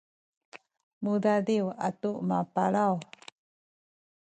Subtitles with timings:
[1.03, 2.95] mudadiw atu mapalaw